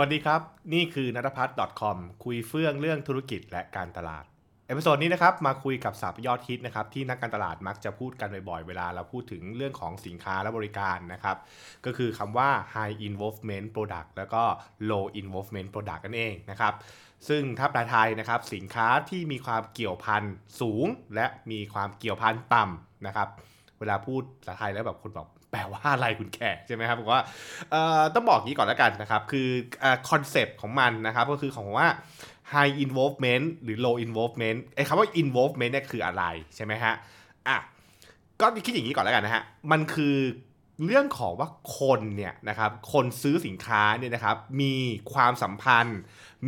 [0.00, 0.42] สวัสดีครับ
[0.74, 4.24] นี่คือนัทพัฒน์ .com คุยเฟื่องเรื่องธุรกิจและการตลาด
[4.66, 11.36] episode นี้นะครับมาคุยกับศัพท์ยอดฮิตนะครับที่นักการตลาดมักจะพูดกันบ่อยๆ เวลาเราพูดถึงเรื่องของสินค้าและบริการนะครับ
[11.84, 14.42] ก็คือคำว่า high involvement product แล้วก็
[14.90, 16.74] low involvement product นั่นเองนะครับ
[17.28, 20.22] ซึ่งถ้าแปลไทยนะครับสินค้าที่มีความเกี่ยวพัน
[20.60, 23.28] สูง และมีความเกี่ยวพันต่ำนะครับ
[23.80, 27.22] เวลาพูดภาษาไทยแล้วแบบคนบอกแปลว่าอะไรคุณแขกใช่ไหมครับบอกว่า
[28.14, 29.48] ต้องบอกงี้ก่อนแล้วกันนะครับ คือ
[30.10, 31.88] concept ของมันนะครับ ก็คือของว่า
[32.52, 36.24] high involvement หรือ low involvement ไอ้คำว่า involvement เนี่ยคืออะไร
[36.56, 36.94] ใช่ไหมฮะ
[37.48, 37.56] อะ
[38.40, 40.16] ก็คิดอย่างนี้ก่อนแล้วกันนะฮะมันคือ
[40.84, 44.74] เรื่องของว่าคนเนี่ยนะครับคนซื้อสินค้าเนี่ยนะครับมี
[45.12, 45.98] ความสัมพันธ์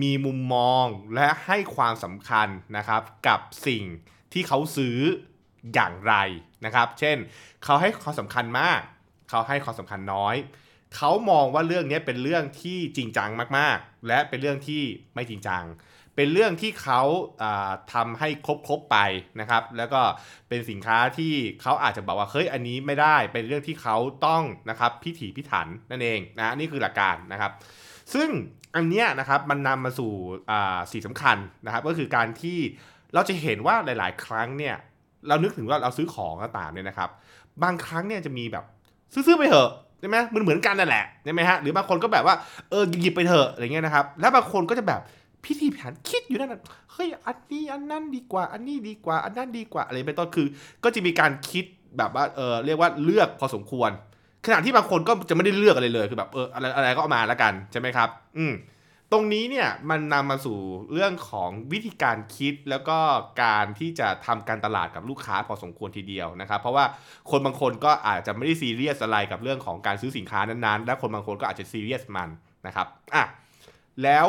[0.02, 3.84] มีมุมมองและให้ความสำคัญนะครับกับสิ่ง
[4.32, 4.96] ที่เขาซื้อ
[5.74, 6.14] อย่างไร
[6.64, 7.16] นะครับ เช่น
[7.64, 8.80] เขาให้ความสำคัญมาก
[9.28, 10.36] เขาให้ความสำคัญน้อย
[10.96, 14.82] เขามองว่าเรื่องนี้เป็นเรื่องที่จริงจังมากๆ และเป็นเรื่องที่
[15.14, 15.64] ไม่จริงจัง
[16.16, 17.02] เป็นเรื่องที่เขา
[17.92, 18.98] ทำให้ครบๆไป
[19.40, 20.00] นะครับ แล้วก็
[20.48, 27.52] เป็นสินค้าที่เขาอาจจะบอกว่าเฮ้ยอันนี้ไม่ได้ เป็นเรื่องที่เขาต้องนะครับพิถีพิถันนั่นเองนะนี่คือหลักการนะครับ
[28.14, 28.28] ซึ่ง
[28.76, 30.12] อันเนี้ยนะครับมันนำมาสู่
[30.92, 32.58] สิ่งสำคัญนะครับ ก็คือการที่
[33.14, 34.76] เราจะเห็นว่าหลาย ๆ ครั้งเนี่ย
[35.28, 37.10] เรานึกถึงว่าเราซื้อของต่างเนี่ยนะครับ
[37.62, 38.64] บางครั้งเนี่ยจะมีแบบ
[39.12, 42.34] ซื้อๆไปเถอะใช่ไหมมันเหมือนกันนั่นแหละใช่ไหมฮะหรือบางคนก็แบบว่า
[42.70, 45.00] เออหยิบไปเถอะอะไรเงี้ยนะครับ แล้วบางคนก็จะแบบ
[45.44, 46.50] พิธีแผนคิดอยู่นั่น
[46.92, 50.46] เฮ้ยอันนี้อันนั้นดีกว่า อันนี้ดีกว่า อันนั้นดีกว่าอะไรเป็นต้นคือ
[50.84, 51.64] ก็จะมีการคิด
[51.98, 53.90] แบบว่าเออเรียกว่าเลือกพอสมควร
[54.46, 58.52] ขณะที่บางคนก็จะไม่ได้เลือกอะไรเลยคือแบบเอออะไรอะไรก็เอามาแล้วกันใช่ไหมครับ อืม
[59.12, 60.58] ตรงนี้เนี่ยมันนำมาสู่
[60.92, 62.98] เรื่องของวิธีการคิดแล้วก็
[63.42, 66.84] การที่จะทำการตลาดกับลูกค้าพอสมควรทีเดียวนะครับ เพราะว่า
[67.30, 72.30] คนบางคนก็อาจจะไม่ได้ซีเรียสอะไรกับเรื่องของการซื้อสินค้านั้นๆ และคนบางคนก็อาจจะซีเรียสมัน
[72.66, 73.24] นะครับอะ
[74.02, 74.26] แล้ว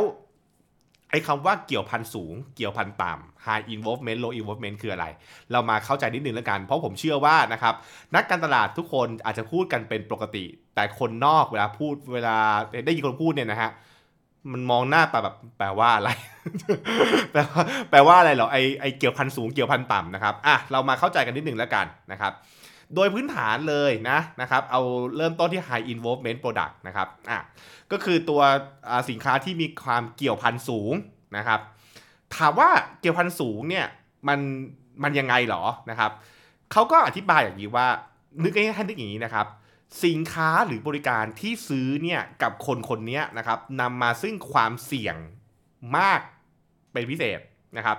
[1.10, 5.06] ไอ้คำว่าเกี่ยวพันสูง เกี่ยวพันต่ำ high involvement low involvement คืออะไร
[5.52, 7.76] เรามาเข้าใจนิดนึงแล้วกัน เพราะผมเชื่อว่านะครับ
[8.16, 10.46] นักการตลาดทุกคนอาจจะพูดกันเป็นปกติ
[10.76, 12.38] แต่คนนอกเวลาพูดเวลา
[12.86, 13.72] ได้ยินคนพูดเนี่ยนะฮะ
[14.52, 16.10] มันมองหน้าแปแบบแปลว่าอะไร
[17.32, 22.34] แปลว่าแปลว่าอะไรเหรอไอไอเกี่ยวพันสูงเกี่ยวพันต่ำนะครับอะเรามาเข้าใจกันนิดหนึ่งแล้วกันนะครับ
[22.96, 24.82] โดยพื้นฐานเลยนะนะครับเอา
[25.18, 27.40] เริ่มต้นที่ high involvement product นะครับอะ
[27.92, 28.42] ก็คือตัว
[29.10, 30.94] สินค้าที่มีความเกี่ยวพันสูง
[31.38, 31.60] นะครับ
[32.36, 32.70] ถามว่า
[33.02, 33.86] เกี่ยวพันสูงเนี่ย
[34.28, 34.40] มัน
[35.04, 36.12] มันยังไงหรอนะครับ
[36.72, 37.88] เขาก็อธิบายอย่างนี้ว่า
[38.44, 39.48] นึกให้ท่านนึกอย่างนี้นะครับ
[40.06, 45.16] สินค้าหรือบริการที่ซื้อเนี่ยกับคนคนนี้นะครับนำมาซึ่งความเสี่ยง
[45.98, 46.22] มาก
[46.94, 47.40] เป็นพิเศษ
[47.78, 47.98] นะครับ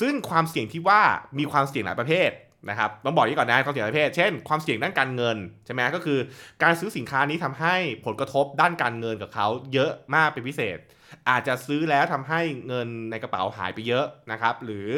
[0.00, 1.02] ซึ่งความเสี่ยงที่ว่า
[1.38, 2.30] มีความเสี่ยงหลายประเภท
[2.70, 6.18] นะครับต้องบอกนี้ก่อนนะความเสี่ยงหลายประเภท เช่น ความเสี่ยงด้านการเงินใช่ไหมก็คือ
[6.62, 10.78] การซื้อสินค้านี้ทำให้ผลกระทบด้านการเงินกับเขาเยอะมากเป็นพิเศษ
[11.28, 14.88] อาจจะซื้อแล้วทำให้เงินในกระเป๋าหายไปเยอะนะครับหรือ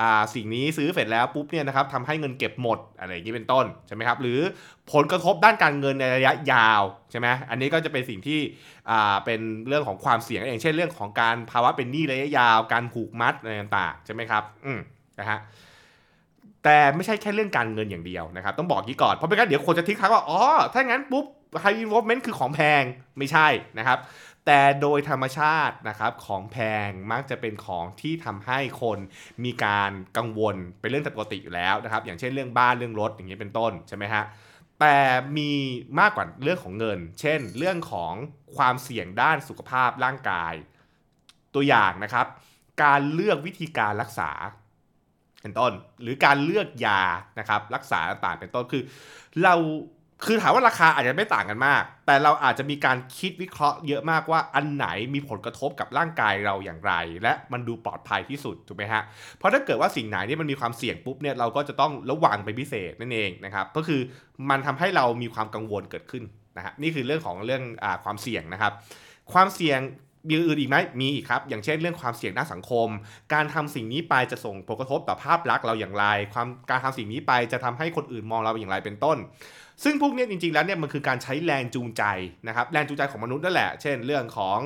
[0.00, 0.02] อ
[0.34, 4.40] สิ่งนี้ซื้อเสร็จแล้วปุ๊บเนี่ยนะครับทำให้เงินเก็บหมดอะไรอย่างนี้เป็นต้นใช่ไหมครับหรือ
[4.92, 8.40] ผลกระทบด้านการเงินในระยะยาวใช่ไหมอันนี้ก็จะเป็นสิ่งที่
[9.24, 14.80] เป็นเรื่องของความเสี่ยงอย่างเช่นเรื่องของการภาวะเป็นหนี้ระยะยาว การผูกมัดอะไรต่างๆใช่ไหมครับอืม
[15.20, 15.40] นะฮะ
[16.64, 20.40] แต่ไม่ใช่แค่เรื่องการเงินอย่างเดียวนะครับ ต้องบอกกี้ก่อน เพราะไม่งั้นเดี๋ยวคนจะทิ้งท้ายว่า อ๋อ
[20.72, 21.26] ถ้างั้นปุ๊บ
[21.62, 22.82] high involvement คือของแพง
[23.18, 23.46] ไม่ใช่
[23.78, 23.98] นะครับ
[24.46, 28.98] แต่โดยธรรมชาตินะครับของแพงมักจะเป็นของที่ทำให้คน
[29.44, 34.24] มีการกังวลเป็นเรื่องปกติอยู่แล้วนะครับ อย่างเช่นเรื่องบ้านเรื่องรถอย่างนี้เป็นต้นใช่ไหมฮะ
[34.80, 34.96] แต่
[35.36, 35.50] มี
[36.00, 38.12] มากกว่าเรื่องของเงิน เช่น เรื่องของ
[38.56, 40.54] ความเสี่ยงด้านสุขภาพร่างกาย
[41.54, 42.26] ตัวอย่างนะครับ
[42.82, 44.30] การเลือกวิธีการรักษา
[45.42, 47.02] เป็นต้น หรือการเลือกยา
[47.38, 48.82] นะครับรักษาต่างเป็นต้นคือ
[49.42, 49.54] เรา
[50.24, 59.02] คือถามว่าราคาอาจจะไม่ต่างกันมาก แต่เราอาจจะมีการคิดวิเคราะห์เยอะมากว่าอันไหนมีผลกระทบกับร่างกายเราอย่างไร และมันดูปลอดภัยที่สุดถูกไหมฮะ
[59.38, 64.00] เพราะถ้าเกิดว่าสิ่งไหนที่มันมีความเสี่ยงปุ๊บเนี่ยเราก็จะต้องระวังไปพิเศษนั่นเองนะครับก็คือ
[64.50, 66.24] มันทำให้เรามีความกังวลเกิดขึ้น
[66.56, 68.72] นะฮะนี่คือเรื่องของเรื่องอความเสี่ยงนะครับ
[69.32, 69.80] ความเสี่ยง
[70.28, 72.88] มีอื่นอีกไหมมีอีกครับ อย่างเช่นเรื่องความเสี่ยงด้านสังคม
[73.32, 76.04] การทำสิ่งนี้ไปจะส่งผลกระทบต่อภาพลักษณ์เราอย่างไร
[76.34, 79.18] ความการทำสิ่งนี้ไปจะทำให้คนอื่นมองเราอย่างไรเป็นต้น
[79.84, 82.02] ซึ่งพวกนี้จริงๆแล้วเนี่ยมันคือการใช้แรงจูงใจ
[82.48, 84.58] นะครับแรงจูงใจของมนุษย์นั่นแหละ เช่น เรื่องของ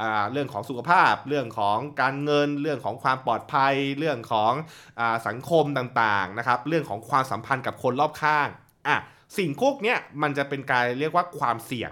[0.00, 0.02] อ
[0.32, 4.52] เรื่องของสุขภาพ เรื่องของการเงิน เรื่องของความปลอดภัย เรื่องของ
[5.00, 8.48] อสังคมต่างๆนะครับเรื่องของความสัมพันธ์กับคนรอบข้าง
[8.88, 8.96] อะ
[9.38, 11.90] สิ่งพวกนี้มันจะเป็นการเรียกว่าความเสี่ยง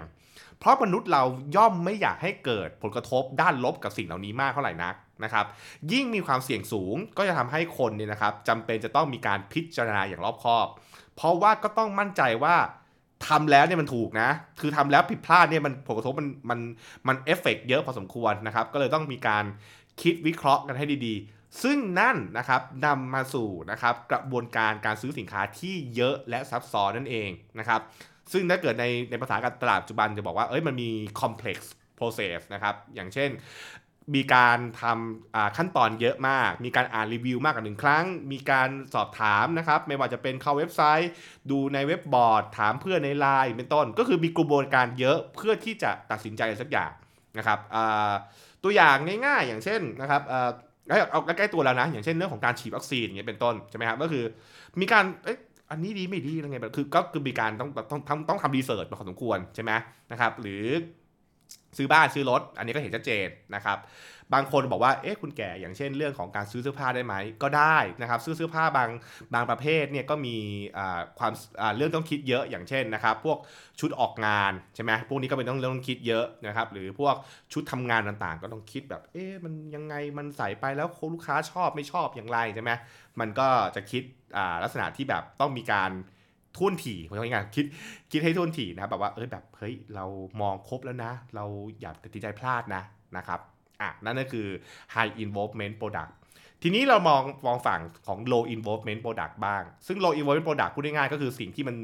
[0.59, 1.23] เพราะมนุษย์เรา
[1.55, 5.45] ย่อมไม่อยากให้เกิดผลกระทบด้านลบกับสิ่งเหล่านี้มากเท่าไหร่นักนะครับ
[5.91, 10.67] ยิ่งมีความเสี่ยงสูงก็จะทำให้คนเนี่ยนะครับจำเป็นจะต้องมีการพิจารณาอย่างรอบคอบ
[11.15, 12.55] เพราะว่าก็ต้องมั่นใจว่า
[13.27, 14.29] ทำแล้วเนี่ยมันถูกนะ
[14.59, 16.59] คือทำแล้วผิดพลาดเนี่ยมันผลกระทบมันมัน
[17.07, 19.45] มันเอฟเฟกเยอะพอสมควรนะครับ ก็เลยต้องมีการ
[20.01, 27.29] คิดวิเคราะห์กันให้ดีๆ ซึ่งนั่นนะครับนำมาสู่นะครับกระบวนการการซื้อสินค้าที่เยอะและซับซ้อนนั่นเอง
[27.59, 27.81] นะครับ
[28.31, 30.89] ซึ่งถ้าเกิดในในภาษาการตลาดปัจจุบันจะบอกว่าเอ้ยมันมี
[31.21, 31.57] complex
[31.99, 33.29] process นะครับ อย่างเช่น
[34.15, 41.11] มีการทำขั้นตอนเยอะมาก มีการอ่านรีวิวมากกว่าหนึ่งครั้ง มีการสอบถามนะครับ ไม่ว่าจะเป็นเข้าเว็บไซต์
[41.51, 46.91] ดูในเว็บบอร์ด ถามเพื่อนในไลน์เป็นต้น ก็คือมีกระบวนการเยอะเพื่อที่จะตัดสินใจสักอย่าง
[47.37, 47.59] นะครับ
[48.63, 50.21] ตัวอย่างง่ายๆ อย่างเช่นนะครับ
[51.11, 54.23] เอาใกล้ๆตัวแล้วนะ อย่างเช่นเรื่องของการฉีดวัคซีนเงี้ยเป็นต้นใช่ไหมครับก็คือ
[54.81, 55.05] มีการ
[55.71, 59.71] อันนี้ดีไม่ดีอะไรเงี้ยคือก็คือมีการต้องต้องต้องต้องทำรีเสิร์ชมาพอสมควรใช่ไหม
[60.11, 60.65] นะครับหรือ
[61.77, 63.77] ซื้อบ้านซื้อรถ อันนี้ก็เห็นชัดเจนนะครับ
[64.33, 68.89] บางคนบอกว่า เอ๊ะ คุณแก่ อย่างเช่นเรื่องของการซื้อเสื้อผ้าได้ไหม ก็ได้นะครับ ซื้อเสื้อผ้าบาง
[69.33, 70.35] บางประเภทเนี่ยก็มี
[71.19, 71.33] ความ
[71.77, 73.37] เรื่องต้องคิดเยอะ อย่างเช่นนะครับ พวก
[73.79, 77.15] ชุดออกงานใช่ไหมพวกนี้ก็เป็นต้องเรื่องต้องคิดเยอะนะครับ หรือพวก
[77.53, 82.71] ชุดทำงานต่างๆ ก็ต้องคิดแบบ เอ๊ะ มันยังไง มันใส่ไปแล้วลูกค้าชอบไม่ชอบอย่างไรใช่ไหม
[83.19, 84.03] มันก็จะคิด
[84.63, 85.91] ลักษณะที่แบบต้องมีการ
[86.57, 87.65] ทุ่นถี่เพราะงั้นคิด
[88.11, 90.05] คิดให้ทุ่นถี่นะแบบว่าเออแบบเฮ้ยเรา
[90.41, 91.45] มองครบแล้วนะ เรา
[91.79, 92.83] อย่าตัดสินใจพลาดนะ
[93.17, 93.39] นะครับ
[93.81, 94.47] อะนั่นก็คือ
[94.93, 96.11] high involvement product
[96.63, 101.75] ทีนี้เรามองมองฝั่งของ low involvement product บ้าง ซึ่ง low involvement product พูดง่ายๆก็คือสิ่งที่มัน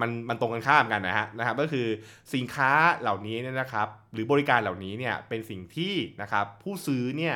[0.00, 1.86] มันมันตรงกันข้ามกันนะฮะนะครับก็คือ
[2.34, 7.34] สินค้าเหล่านี้เนี่ยนะครับ หรือบริการเหล่านี้เนี่ยเป็นสิ่งที่นะครับผู้ซื้อเนี่ย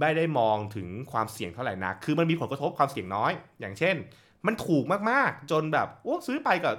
[0.00, 3.96] ไม่ได้มองถึงความเสี่ยงเท่าไหร่นักคือมันมีผลกระทบความเสี่ยงน้อย อย่างเช่น
[4.46, 6.72] มันถูกมากๆ จนแบบโอ้ซื้อไปก็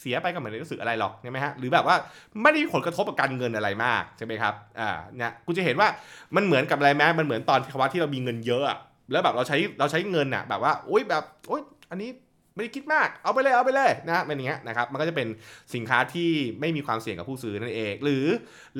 [0.00, 1.96] เสียไปก็เหมือนรู้สึกอะไรหรอกใช่ไหมฮะหรือแบบว่า
[2.42, 5.88] ไม่ได้มีผลกระทบกับการเงินอะไรมากใช่ไหมครับอ่าเนี่ยกูจะเห็นว่า
[6.36, 8.64] มันเหมือนกับอะไรไหมมันเหมือนตอนภาวะที่เรามีเงินเยอะ
[9.12, 12.10] แล้วแบบเราใช้เราใช้เงินอะแบบว่าโอ๊ยแบบโอ๊ยอันนี้
[12.54, 15.28] ไม่ได้คิดมากเอาไปเลยเอาไปเลยนะเป็นอย่างเงี้ยนะครับมันก็จะเป็น
[15.74, 16.30] สินค้าที่
[16.60, 18.26] ไม่มีความเสี่ยงกับผู้ซื้อนั่นเอง หรือ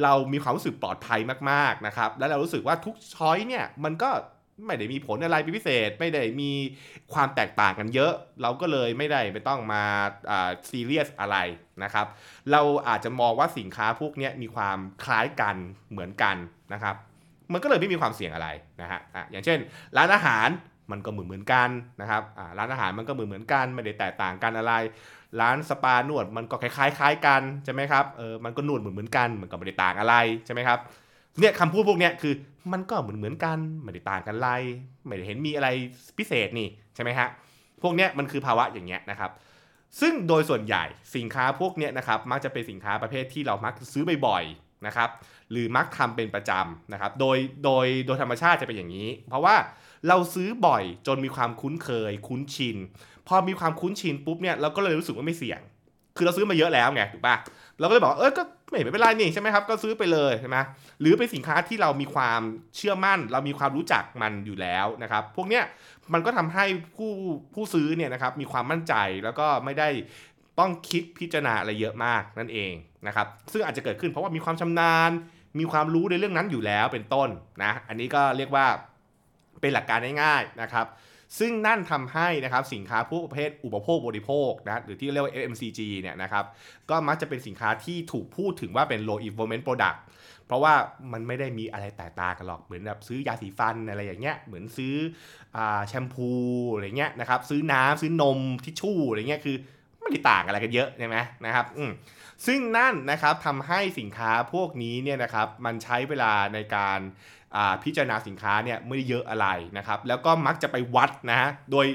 [0.03, 1.20] เรามีความรู้สึกปลอดภัย
[1.50, 4.11] มากๆนะครับแล้วเรารู้สึกว่าทุกช้อยเนี่ยมันก็
[4.66, 6.50] ไม่ได้มีผลอะไรเป็นพิเศษ ไม่ได้มี
[7.14, 8.12] ความแตกต่างกันเยอะ
[8.43, 9.82] เราก็เลยไม่ได้ไม่ต้องมา
[10.70, 11.37] ซีเรียสอะไร
[11.82, 12.06] นะครับ
[12.52, 15.56] เราอาจจะมองว่าสินค้าพวกนี้มีความคล้ายกัน
[15.90, 16.37] เหมือนกัน
[16.72, 16.96] นะครับ
[17.52, 18.49] มันก็เลยไม่มีความเสี่ยงอะไร
[18.81, 19.58] นะฮะะอย่างเช่น
[19.96, 20.49] ร้านอาหาร
[20.90, 21.69] มันก็เหมือนเหมือนกัน
[22.00, 22.22] นะครับ
[22.58, 24.75] ร้านอาหารมันก็เหมือนเหมือนกัน ไม่ได้แตกต่างกันอะไร
[25.40, 30.14] ร้านสปานวดมันก็คล้ายๆคล้ายกันใช่ไหมครับเออมันก็นวดเหมือนเหมือนกันมันก็ไม่ได้ต่างอะไร
[30.46, 30.78] ใช่ไหมครับ
[31.40, 32.35] เนี่ยคำพูดพวกเนี้ยคือ
[32.73, 34.49] มันก็เหมือนเหมือนกันไม่ได้ต่างกันไร
[35.06, 35.69] ไม่ได้เห็นมีอะไร
[36.19, 37.29] พิเศษนี่ใช่ไหมฮะ
[37.82, 39.31] พวกเนี้ยมันคือภาวะอย่างเงี้ยนะครับ
[40.00, 40.85] ซึ่งโดยส่วนใหญ่
[41.17, 45.08] สินค้าพวกเนี้ยนะครับมักจะเป็นสินค้าประเภทที่เรามักซื้อบ่อยๆนะครับ
[45.50, 49.56] หรือมักทำเป็นประจำนะครับโดยโดยโดยธรรมชาติจะเป็นอย่างนี้ เพราะว่า
[50.08, 52.76] เราซื้อบ่อยจนมีความคุ้นเคย คุ้นชิน
[53.29, 55.61] พอมีความคุ้นชินปุ๊บเนี่ยเราก็เลยรู้สึกว่าไม่เสี่ยง
[56.17, 57.34] คือเราซื้อมาเยอะแล้วไงถูกปะ
[57.80, 60.56] เราก็เลยบอกเออก็ไม่เป็นไรนี่ใช่ไหมครับก็ซื้อไปเลยใช่ไหม
[61.00, 62.40] หรือเป็นสินค้าที่เรามีความ
[62.76, 65.64] เชื่อมั่น เรามีความรู้จักมันอยู่แล้วนะครับ พวกเนี้ย
[66.12, 66.64] มันก็ทำให้
[66.96, 67.12] ผู้
[67.54, 68.94] ผู้ซื้อเนี่ยนะครับมีความมั่นใจ
[69.25, 69.88] แล้วก็ไม่ได้
[70.58, 72.72] ต้องคิดพิจารณาอะไรเยอะมากนั่นเอง
[73.06, 75.10] นะครับ ซึ่งอาจจะเกิดขึ้นเพราะว่ามีความชำนาญ
[75.58, 77.28] มีความรู้ในเรื่องนั้นอยู่แล้วเป็นต้น
[77.64, 78.66] นะ อันนี้ก็เรียกว่า
[79.60, 80.86] เป็นหลักการง่ายๆนะครับ
[81.38, 86.44] ซึ่งนั่นทำให้นะครับสินค้าพวกประเภทอุปโภคบริโภคนะหรือที่เรียกว่า FMCG เนี่ยนะครับ
[86.91, 89.98] ก็มักจะเป็นสินค้าที่ถูกพูดถึงว่าเป็น low involvement product
[90.46, 90.74] เพราะว่า
[91.12, 94.94] มันไม่ได้มีอะไรแตกต่างกันหรอกเหมือนแบบซื้อยาสีฟันอะไรอย่างเงี้ยเหมือนซื้อ
[95.88, 96.31] แชมพู
[96.74, 99.56] อะไรเงี้ยนะครับซื้อน้ำซื้อนมทิชชู่อะไรเงี้ยคือ
[100.00, 101.84] ไม่ได้ต่างอะไรกันเยอะใช่ไหมนะครับอื
[102.46, 107.00] ซึ่งนั่นนะครับทำให้สินค้าพวกนี้เนี่ยนะครับมันใช้เวลาในการ
[107.84, 109.46] พิจารณาสินค้าเนี่ยไม่ได้เยอะอะไร
[109.78, 111.86] นะครับแล้วก็มักจะไปวัดนะฮะโดย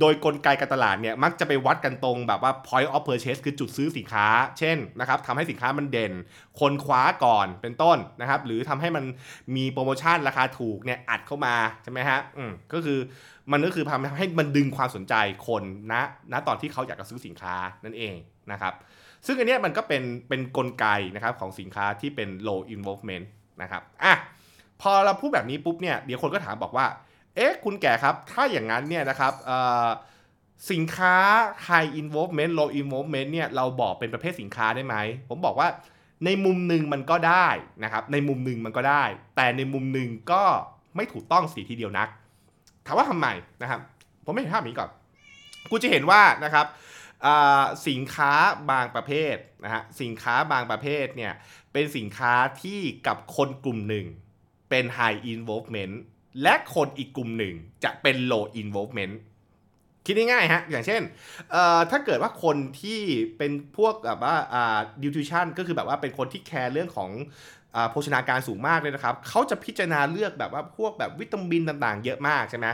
[0.00, 4.26] โดยกลไกการตลาดเนี่ยมักจะไปวัดกันตรงแบบว่า point of purchase คือจุดซื้อสินค้า
[4.58, 6.12] เช่นนะครับทำให้สินค้ามันเด่น
[6.60, 9.04] คนคว้าก่อนเป็นต้นนะครับหรือทำให้มัน
[9.56, 12.98] มีโปรโมชั่นราคาถูกเนี่ยอัดเข้ามาใช่ไหมฮะอืมก็คือ
[13.52, 15.14] มันก็คือทำให้มันดึงความสนใจ
[15.48, 15.62] คน
[15.92, 16.02] นะ
[16.32, 18.14] ณตอนที่เขาอยากจะซื้อสินค้านั่นเอง
[18.52, 18.74] นะครับ
[19.26, 23.26] ซึ่งอันนี้มันก็เป็นเป็นนกลไกนะครับของสินค้าที่เป็น low involvement
[23.62, 24.14] นะครับอะ
[24.80, 26.86] พอเราพูดแบบนี้ปุ๊บเนี่ยเดี๋ยวคนก็ถามบอกว่า
[27.36, 29.32] เอ๊ะคุณแก่ครับ ถ้าอย่างนั้นเนี่ยนะครับ
[30.70, 31.16] สินค้า
[31.68, 34.96] high involvement low involvement เนี่ยเราบอกเป็นประเภทสินค้าได้ไหม
[35.28, 35.68] ผมบอกว่า
[36.24, 37.48] ในมุมหนึ่งมันก็ได้
[37.84, 39.04] นะครับ ในมุมหนึ่งมันก็ได้
[39.36, 40.42] แต่ในมุมหนึ่งก็
[40.96, 42.08] ไม่ถูกต้องสีทีเดียวนัก
[42.86, 43.26] ถามว่าทำไม
[43.62, 43.80] นะครับ
[44.24, 44.90] ผมไม่เห็นภาพนี้ก่อน
[45.70, 46.66] กูจะเห็นว่านะครับ
[47.88, 48.32] สินค้า
[48.70, 51.32] บางประเภทนะฮะสินค้าบางประเภทเนี่ย
[51.72, 52.32] เป็นสินค้า
[52.62, 54.06] ที่กับคนกลุ่มหนึ่ง
[54.70, 55.94] เป็น high involvement
[56.42, 59.14] และคนอีกกลุ่มหนึ่งจะเป็น low involvement
[60.06, 61.02] คิดง่ายๆฮะ อย่างเช่น
[61.90, 63.00] ถ้าเกิดว่าคนที่
[63.38, 64.34] เป็นพวกแบบว่า
[65.02, 67.10] ดิวทิชันก็คือแบบว่าเป็นคนที่แคร์เรื่องของ
[67.76, 72.66] อโภชนาการสูงมากเลยนะครับ เขาจะพิจารณาเลือกแบบว่าพวกแบบวิตามินต่างๆ เยอะมากใช่ไหม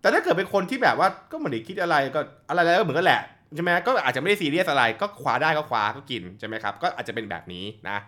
[0.00, 3.22] แต่ถ้าเกิดเป็นคนที่แบบว่าก็ไม่ได้คิดอะไรก็อะไรแล้วก็เหมือนกันแหละ
[3.54, 7.98] ใช่ไหมก็อาจจะไม่ได้ซีเรียสอะไรก็คว้าได้ก็คว้าก็กินใช่ไหมครับ ก็อาจจะเป็นแบบนี้นะ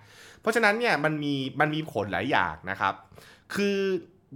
[0.44, 2.94] เพราะฉะนั้นเนี่ยมันมีมันมีผลหลายอย่างนะครับ
[3.54, 3.78] คือ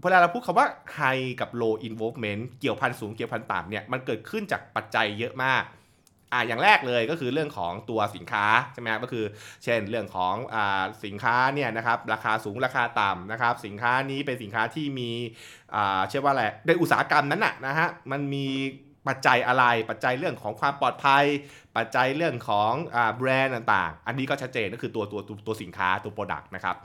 [0.02, 0.66] เวลาเราพูดคำว่า
[0.98, 5.64] high กับ low involvement เกี่ยวพันสูงเกี่ยวพันต่ำเนี่ยมันเกิดขึ้นจากปัจจัยเยอะมาก
[6.32, 9.24] อ่าอย่างแรกเลยก็คือเรื่องของตัวสินค้าใช่ไหมครับก็คือ
[9.64, 15.10] เช่นเรื่องของอ่าสินค้าเนี่ยนะครับราคาสูงราคาต่ำนะครับ สินค้านี้เป็นสินค้าที่มี
[15.74, 18.46] อ่าเชื่อว่าอะไรในอุตสาหกรรมนั้นน่ะนะฮะมันมี
[19.08, 21.24] ปัจจัยอะไร ปัจจัยเรื่องของความปลอดภัย
[21.76, 26.76] ปัจจัยเรื่องของอแบรนด์ต่างๆ อันนี้ก็ชัดเจนก็คือตัวตัวตัวสินค้าตัวโปรดักต์นะครับ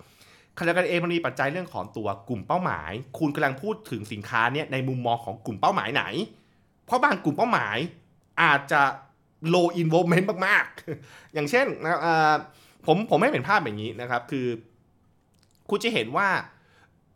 [0.57, 6.03] ขณะเดียวกันเองมันมีปัจจัยเรื่องของตัวกลุ่มเป้าหมาย คุณกำลังพูดถึงสินค้าเนี่ยในมุมมองของกลุ่มเป้าหมายไหน
[6.85, 7.77] เพราะบางกลุ่มเป้าหมาย
[8.41, 8.81] อาจจะ
[9.53, 11.99] low involvement มากๆ อย่างเช่นนะ
[12.85, 14.47] ผมผมไม่เห็นภาพอย่างนี้นะครับ คือ
[15.69, 16.29] คุณจะเห็นว่า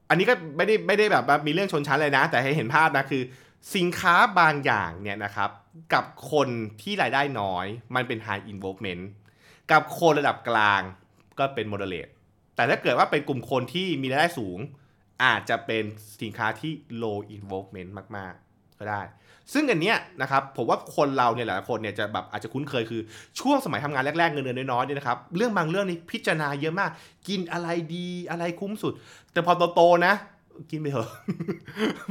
[0.10, 3.24] อันนี้ก็ไม่ได้ไม่ได้แบบมีเรื่องชนชั้นเลยนะ แต่ให้เห็นภาพนะคือ
[3.76, 5.50] สินค้าบางอย่างเนี่ยนะครับ
[5.94, 6.48] กับคน
[6.82, 9.04] ที่รายได้น้อย มันเป็น high involvement
[9.72, 10.82] กับคนระดับกลาง
[11.40, 12.12] ก็เป็น moderate
[12.56, 14.58] แต่ถ้าเกิดว่าเป็นกลุ่มคนที่มีรายได้สูง
[15.24, 15.84] อาจจะเป็น
[16.22, 16.72] สินค้าที่
[17.02, 19.02] low involvement มาก ๆ ก็ได้
[19.54, 23.02] ซึ่งอันเนี้ยนะครับผมว่าคนเราเนี่ยหลายคนเนี่ยจะแบบอาจจะคุ้นเคยคือ
[23.40, 26.92] ช่วงสมัยทำงานแรก ๆ เงินเดือนน้อยๆเนี่ยนะครับเรื่องบางเรื่องนี่พิจารณาเยอะมาก
[27.28, 28.94] กินอะไรดีอะไรคุ้มสุด
[29.32, 30.14] แต่พอโตๆนะ
[30.72, 31.10] กินไปเถอะ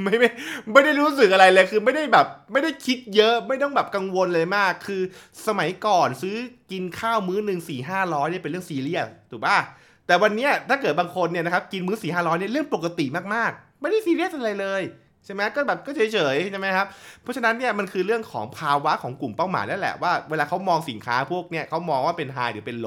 [0.03, 0.29] ไม่ไม่
[0.73, 5.03] ไม่ได้รู้สึกอะไรเลยคือไม่ได้แบบไม่ได้คิดเยอะไม่ต้องแบบกังวลเลยมาก คือ
[5.47, 6.37] สมัยก่อนซื้อ
[6.73, 9.59] กินข้าวมื้อหนึ่งสี่ห้าร้อยเนี่ยเป็นเรื่องซีเรียสถูกป่ะ
[10.07, 14.83] แต่วันนี้ถ้าเกิดบางคนเนี่ยนะครับกินมื้อสี่ห้าร้อยเนี่ยเรื่องปกติมากๆ ไม่ได้ซีเรียสอะไรเลย
[15.25, 16.87] ใช่ไหมก็แบบก็เฉยๆใช่ไหมครับ
[17.23, 22.87] เพราะฉะนั้นเนี่ยมันคือเรื่องของภาวะของกลุ่มเป้าหมายนั่นแหละว่าเวลาเขามองสินค้าพวกเนี่ยเขามองว่าเป็นไฮหรือเป็นโล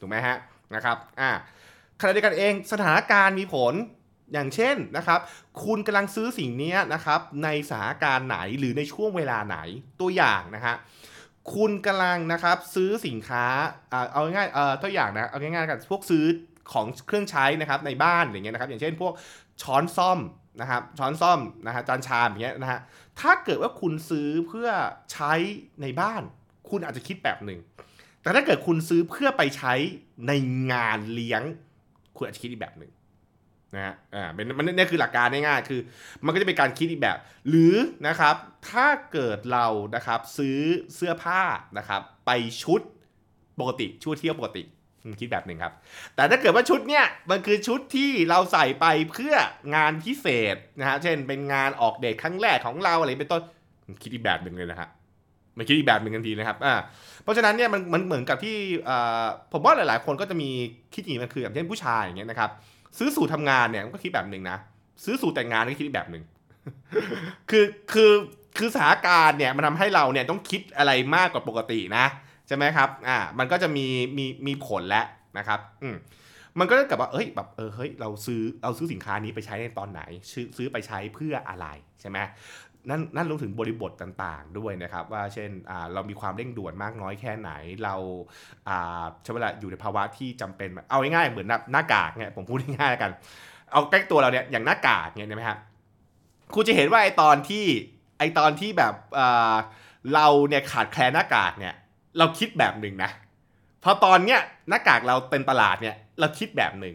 [0.00, 0.36] ถูกไหมฮะ
[0.74, 1.30] นะครับอ่า
[2.00, 3.74] ขณะเดียวกันเองสถานการณ์มีผล
[4.32, 5.20] อย่างเช่นนะครับ
[5.64, 9.58] คุณกำลังซื้อสิ่งนี้นะครับ ในสถานการณ์ไหนหรือในช่วงเวลาไหน
[10.00, 10.74] ตัวอย่างนะฮะ
[11.54, 13.44] คุณกำลังนะครับซื้อสินค้า
[14.12, 16.24] เอาง่ายๆเอ่อตัวอย่างนะเอาง่ายๆกันพวกซื้อ
[16.72, 19.12] ของเครื่องใช้นะครับในบ้านอย่างเงี้ยนะครับ อย่างเช่นพวก
[19.62, 20.18] ช้อนซ่อม
[20.60, 22.80] นะครับช้อนซ่อมนะฮะจานชามอย่างเงี้ยนะฮะ
[23.20, 24.68] ถ้าเกิดว่าคุณซื้อเพื่อ
[25.12, 25.32] ใช้
[25.82, 26.22] ในบ้าน
[26.70, 27.60] คุณอาจจะคิดแบบหนึ่ง
[28.22, 29.74] แต่ถ้าเกิดคุณซื้อเพื่อไปใช้
[30.28, 30.32] ใน
[30.72, 31.42] งานเลี้ยง
[32.16, 32.90] คุณอาจจะคิดอีกแบบหนึ่ง
[33.74, 35.80] นะฮะอ่าเป็นมันนี่คือหลักการง่ายๆคือ
[36.24, 37.74] มันก็จะเป็นการคิดอีกแบบ หรือ
[38.06, 38.34] นะครับ
[38.70, 40.58] ถ้าเกิดเรานะครับซื้อ
[40.94, 41.42] เสื้อผ้า
[41.78, 42.30] นะครับไป
[42.62, 42.80] ชุด
[43.60, 44.64] ปกติชุดเที่ยวปกติ
[45.20, 45.72] คิดแบบหนึ่งครับ
[46.14, 49.34] แต่ถ้าเกิดว่าชุดเนี้ยมันคือชุดที่เราใส่ไปเพื่อ
[49.74, 53.42] งานพิเศษนะฮะเช่นเป็นงานออกเดทครั้งแรกของเราอะไรเป็นต้น
[54.02, 54.88] คิดอีกแบบหนึ่งเลยนะฮะ
[55.58, 56.74] มันคิดอีกแบบหนึ่งทันทีนะครับอ่า
[57.22, 58.56] เพราะฉะนั้นเนี่ยมันมันเหมือนกับที่
[58.88, 60.50] อ่าผมว่าหลาย ๆ คนก็จะมี
[60.94, 62.50] คิดอย่างนี้มันคืออย่างเช่นผู้ชายอย่างเงี้ยนะครับ
[62.98, 64.58] ซื้อสูตรทำงานเนี่ยมันก็คิดแบบหนึ่งนะ
[65.04, 66.24] ซื้อสูตรแต่งงานก็คิดแบบหนึ่ง
[67.50, 68.12] คือคือ
[68.58, 72.06] คือสถานการณ์เนี่ยมันทำให้เราเนี่ยต้องคิดอะไรมากกว่าปกตินะ
[72.46, 73.86] ใช่ไหมครับอ่ามันก็จะมี
[74.18, 75.06] มีมีผลแล้ว
[75.38, 75.96] นะครับอืม
[76.58, 81.66] มันก็กับว่าเอ้ยแบบเออเฮ้ยเราซื้อเราซื้อสินค้านี้ไปใช้ในตอนไหนซื้อซื้อไปใช้เพื่ออะไร
[82.00, 82.18] ใช่ไหม
[82.90, 85.50] นั่นนั่นรวมถึงบริบทต่างๆ ด้วยนะครับว่าเช่น
[85.92, 87.50] เรามีความเร่งด่วนมากน้อยแค่ไหน
[87.84, 87.94] เรา
[89.22, 93.10] ใช้เวลาอยู่ในภาวะที่จำเป็น เอาง่ายๆเหมือนหน้ากากเนี่ยผมพูดง่ายๆแล้วกัน
[93.72, 95.58] เอาใกล้ตัวเราเนี่ยอย่างหน้ากากเนี่ยใช่ไหมครับ
[96.54, 97.64] คุณจะเห็นว่าไอตอนที่
[98.18, 98.94] ไอตอนที่แบบ
[100.14, 101.74] เราเนี่ยขาดแคลนหน้ากากเนี่ย
[102.18, 103.10] เราคิดแบบหนึ่งนะ
[103.82, 106.94] พอตอนเนี้ยหน้ากากเราเต็มตลาดเนี่ยเราคิดแบบหนึ่ง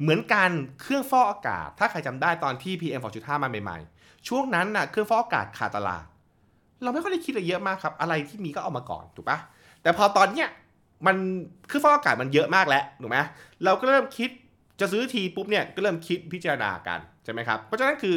[0.00, 3.93] เหมือนกันเครื่องฟอกอากาศ ถ้าใครจำได้ตอนที่ PM 2.5 มาใหม่ๆ
[4.28, 6.04] ช่วงนั้นน่ะเครื่องฟอกอากาศขาดตลาด
[6.82, 9.38] เราไม่ค่อยได้คิดอะไรเยอะมากครับ อะไรที่มีก็เอามาก่อนถูกปะ
[9.82, 10.48] แต่พอตอนเนี้ย
[11.06, 11.16] มัน
[11.66, 13.18] เครื่องฟอกอากาศมันเยอะมากแล้วถูกไหม
[13.64, 14.30] เราก็เริ่มคิด
[14.80, 18.14] จะซื้อทีปุ๊บเนี่ยก็เริ่มคิดพิจารณากันใช่ไหมครับเพราะฉะนั้นคือ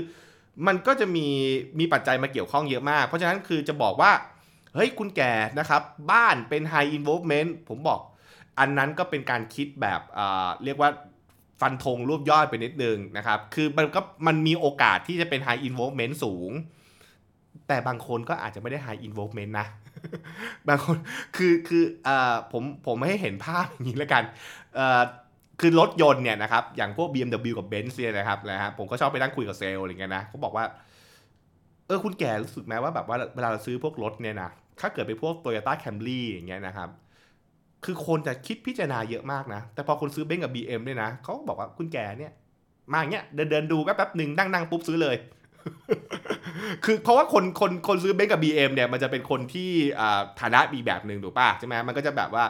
[0.67, 1.27] มันก็จะมี
[1.79, 4.11] มีปัจจัยมาเกี่ยวข้องเยอะมาก เพราะฉะนั้นคือจะบอกว่า
[4.75, 7.99] เฮ้ยคุณแก่นะครับ บ้านเป็น high involvement ผมบอก
[8.59, 10.89] อันนั้นก็เป็นการคิดแบบเอ่อเรียกว่า
[11.61, 16.51] ฟันธงรวบยอดไปนิดนึงนะครับ คือมันก็มันมีโอกาสที่จะเป็น high involvement สูง
[17.67, 19.67] แต่บางคนก็อาจจะไม่ได้ high involvement นะ
[20.67, 20.97] บางคน
[21.35, 24.23] คือ คือเอ่อผมผมไม่ให้เห็นภาพอย่างนี้แล้วกัน
[24.75, 25.01] เอ่อ
[25.61, 30.65] คือรถยนต์เนี่ยนะครับ อย่างพวก BMW กับ Benz เนี่ยนะครับนะฮะผมก็ชอบไปนั่งคุยกับเซลล์อะไรเงี้ยนะเขาบอกว่า
[31.87, 34.49] เออคุณแขกรู้สึกไหมว่าแบบว่าเวลาเราซื้อพวกรถเนี่ยนะ
[34.79, 36.89] ถ้าเกิดไปพวก Toyota Camry อย่างเงี้ยนะครับ
[37.85, 42.33] คือคนจะคิดพิจารณาเยอะมากนะ แต่พอคุณซื้อเบนซ์กับ BM ด้วยนะเขาบอกว่าคุณแขกเนี่ย
[42.91, 45.15] มาอย่างเงี้ยเดินเดินดูแป๊บแป๊บหนึ่งนั่งนั่งปุ๊บซื้อเลย
[46.85, 49.69] คือเพราะว่าคนคนคนซื้อเบนซ์กับ BM เนี่ยมันจะเป็นคนที่
[50.41, 52.43] ฐานะมีแบบหนึ่งถูกป่ะใช่ไหมมันก็จะแบบว่า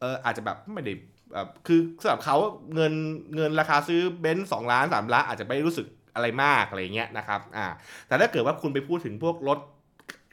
[0.00, 0.94] เอออาจจะแบบไม่ได้
[1.66, 2.36] คือสำหรับเขา
[2.74, 2.92] เงิน
[3.36, 7.66] เงินราคาซื้อเบนซ์สองล้านสามล้านอาจจะไม่รู้สึกอะไรมากอะไรเงี้ยนะครับ อ่า
[8.06, 9.58] แต่ถ้าเกิดว่าคุณไปพูดถึงพวกรถ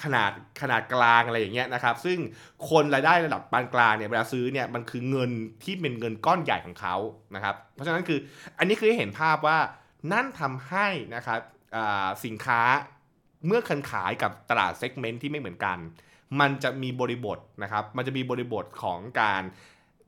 [0.04, 2.18] ขนาดขนาดกลางอะไรอย่างเงี้ยนะครับ ซึ่ง
[2.70, 5.32] คนรายได้ระดับปานกลางเนี่ยเวลาซื้อเนี่ยมันคือเงิน
[5.64, 6.96] ที่เป็นเงินก้อนใหญ่ของเขา
[7.36, 8.20] นะครับ เพราะฉะนั้นคือ
[8.58, 9.58] อันนี้คือเห็นภาพว่า
[10.12, 11.40] นั่นทำให้นะครับ
[12.26, 12.62] สินค้า
[13.48, 15.78] เมื่อคันขายกับตลาดเซกเมนต์ที่ไม่เหมือนกัน
[16.40, 19.44] มันจะมีบริบทนะครับ มันจะมีบริบทของการ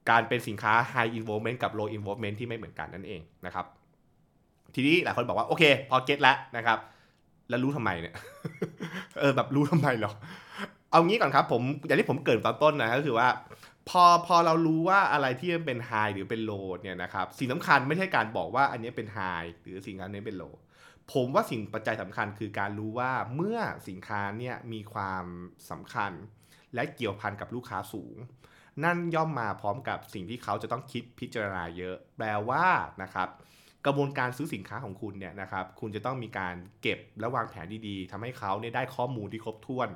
[0.09, 3.65] การเป็นสินค้า high involvement กับ low involvement ที่ไม่เหมือนกันนั่นเองนะครับ
[4.75, 6.77] ทีนี้หลายคนบอกว่าโอเค พอเก็ตแล้วนะครับ
[7.51, 8.15] แล้วรู้ทำไมเนี่ย
[9.19, 10.13] เออแบบรู้ทำไมหรอ
[10.91, 13.27] เอางี้ก่อนครับ ผมอย่างที่ผมเกิดตอนต้นนะก็คือว่า
[13.89, 20.53] พอพอเรารู้ว่าอะไรที่มันเป็น high หรือเป็น low เนี่ยนะครับสิ่งสำคัญไม่ใช่การบอกว่าอันนี้เป็น high หรือสินค้านี้เป็น low
[21.13, 25.25] ผมว่าสิ่งปัจจัยสำคัญคือการรู้ว่าเมื่อสินค้าเนี่ยมีความ
[25.69, 26.11] สำคัญ
[26.73, 28.17] และเกี่ยวพันกับลูกค้าสูง
[28.83, 32.65] นั่นย่อมมาพร้อมกับสิ่งที่เขาจะต้องคิดพิจารณาเยอะ แปลว่า
[33.03, 33.29] นะครับ
[33.85, 39.89] กระบวนการซื้อสินค้าของคุณเนี่ยนะครับคุณจะต้องมีการเก็บและวางแผนดีๆทำให้เขาเนี่ยได้ข้อมูลที่ครบถ้วน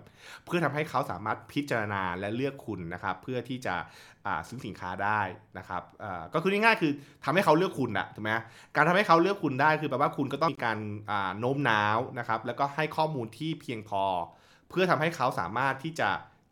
[0.46, 3.76] เพื่อทำให้เขาสามารถพิจารณาและเลือกคุณนะครับเพื่อที่จะ
[4.48, 5.22] ซื้อสินค้าได้
[5.58, 5.84] นะครับ
[6.34, 6.92] ก็คือง่ายๆคือ
[7.26, 8.32] ทำให้เขาเลือกคุณอะถูกไหม
[8.76, 14.04] การทำให้เขาเลือกคุณได้คือแปลว่าคุณก็ต้องมีการาโน้มน้าวนะครับแล้วก็ให้ข้อมูลที่เพียงพอ
[14.70, 16.10] เพื่อทำให้เขาสามารถที่จะ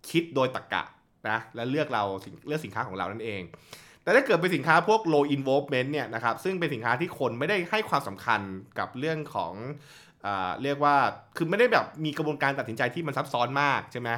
[0.09, 0.83] คิดโดยตรรกะ
[1.29, 2.03] นะและเลือกเรา
[2.47, 3.41] เลือกสินค้าของเรานั่นเอง
[4.03, 8.41] แต่ถ้าเกิดเป็นสินค้าพวก low involvement เนี่ยนะครับซึ่งเป็นสินค้าที่คนไม่ได้ให้ความสำคัญ
[8.79, 9.53] กับเรื่องของ
[10.25, 10.27] อ
[10.63, 10.95] เรียกว่า
[11.37, 14.09] คือไม่ได้แบบมีกระบวนการตัดสินใจที่มันซับซ้อนมากใช่ไหม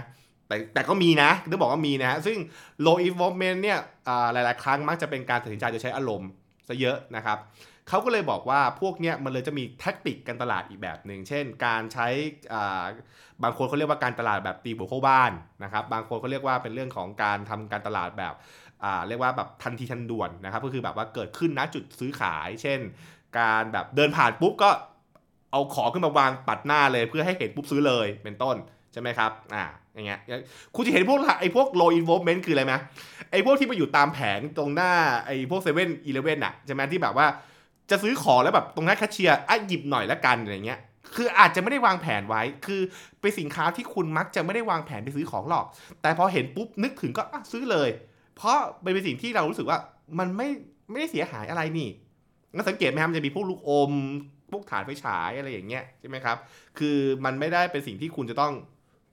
[0.47, 2.37] แต่แต่ก็มีนะต้องบอกว่ามีนะฮะซึ่ง
[2.85, 3.79] low involvement เนี่ย
[4.33, 6.29] หลาย ๆ ครั้งมักจะเป็นการตัดสินใจโดยใช้อารมณ์
[6.67, 7.37] ซะเยอะนะครับ
[7.89, 12.07] เขาก็เลยบอกว่าพวกเนี้ยมันเลยจะมีแท็กติกการตลาดอีกแบบหนึ่ง เช่น การใช้
[13.43, 15.31] บางคนเขาเรียกว่าการตลาดแบบตีบุกเข้าบ้าน
[15.63, 18.33] นะครับ บางคนเขาเรียกว่าเป็นเรื่องของการทำการตลาดแบบ
[19.07, 22.79] เรียกว่าแบบทันทีทันด่วนนะครับก็คือแบบว่าเกิดขึ้นณจุดซื้อขาย เช่น
[23.37, 24.69] การแบบเดินผ่านปุ๊บก็
[25.51, 28.55] เอาของขึ้นมาวางปัดหน้าเลยเพื่อให้เห็นปุ๊บซื้อเลยเป็นต้น
[28.93, 30.19] ใช่ไหมครับอ่าอย่างเงี้ย
[30.75, 32.73] คุณจะเห็นพวกไอ้พวก low involvement คืออะไรไหม
[33.31, 34.91] ไอ้พวกที่มาอยู่ตามแผงตรงหน้า
[35.25, 37.27] ไอ้พวกเซเว่นอีเลเว่นอะใช่ไหมที่แบบว่า
[37.89, 40.79] จะซื้อของแล้วแบบตรงหน้าแคชเชียร์อะหยิบหน่อยละกันอะไรเงี้ย
[41.15, 42.81] คืออาจจะไม่ได้วางแผนไว้ คือ
[43.21, 45.65] เป็นสินค้าที่คุณมักจะไม่ได้วางแผนไปซื้อของหรอก
[46.01, 47.89] แต่พอเห็นปุ๊บนึกถึงก็อะซื้อเลย
[48.35, 49.79] เพราะมันเป็นสิ่งที่เรารู้สึกว่า
[50.19, 50.49] มันไม่
[50.89, 51.89] ไม่ได้เสียหายอะไรนี่
[52.53, 53.91] งั้นสังเกตไหมครับมันจะมีพวกลูกอม
[54.51, 56.37] พวกฐานไฟฉายอะไรอย่างเงี้ยใช่ไหมครับ
[56.79, 58.53] คือมันไม่ได้เป็นสิ่งที่คุณจะต้อง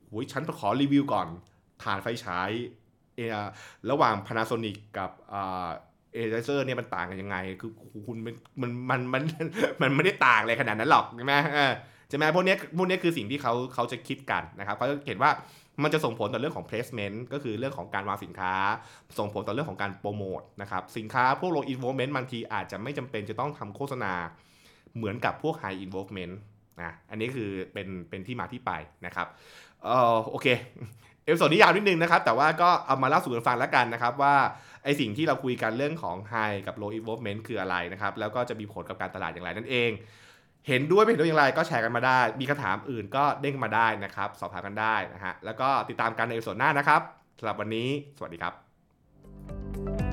[0.09, 1.29] โอ้ยฉันขอรีวิวก่อน
[1.83, 2.51] ฐานไฟฉาย
[3.17, 3.49] เอ่อ
[3.91, 7.71] ระหว่าง Panasonic กับเอเจเซอร์เนี่ยมันต่างกันยังไง คือ
[8.07, 9.23] คุณมันมันมันมัน
[9.83, 11.35] มันไม่ได้ต่างอะไรขนาดนั้นหรอกใช่ไหม
[12.09, 15.31] ใช่ไหมพวกเนี้ยพวกเนี้ยคือสิ่งที่เขาเขาจะคิดกันนะครับเขาจะเห็นว่า
[15.83, 18.53] มันจะส่งผลต่อเรื่องของ placement ก็คือเรื่องของการวางสินค้า
[19.19, 24.13] ส่งผลต่อเรื่องของการโปรโมทนะครับสินค้าพวก low involvement บางทีอาจจะไม่จำเป็นจะต้องทำโฆษณา
[24.97, 26.35] เหมือนกับพวก high involvement
[26.79, 28.73] นะอันนี้คือเป็นเป็นที่มาที่ไป
[29.07, 29.27] นะครับ
[29.85, 30.47] เออโอเค
[31.25, 34.35] episode นี้ยาวนิดนึงนะครับ แต่ว่าก็เอามาเล่าสู่กันฟังแล้วกันนะครับ ว่า
[34.85, 39.91] ไอสิ่งที่เราคุยกันเรื่องของ high กับ low involvement คืออะไรนะครับ แล้วก็จะมีผลกับการตลาดอย่างไรนั่นเอง
[40.69, 47.01] เห็นด้วยไม่เห็นด้วยอย่างไรก็แชร์กันมาได้ มีคำถามอื่นก็เด้งมาได้นะครับ สอบถามกันได้นะฮะ แล้วก็ติดตามกันในส่วนหน้านะครับ
[47.39, 50.12] สำหรับวันนี้ สวัสดีครับ